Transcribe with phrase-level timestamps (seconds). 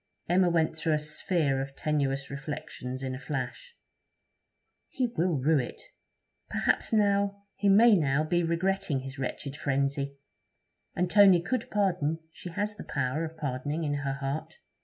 [0.27, 3.77] Emma went through a sphere of tenuious reflections in a flash.
[4.89, 5.79] 'He will rue it.
[6.49, 7.43] Perhaps now...
[7.53, 10.17] he may now be regretting his wretched frenzy.
[10.95, 14.55] And Tony could pardon; she has the power of pardoning in her heart.'